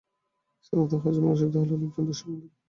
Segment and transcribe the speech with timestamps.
[0.63, 2.49] সাধারণত হজমের অসুবিধা হলে লোকজন দুঃস্বপ্ন দেখে।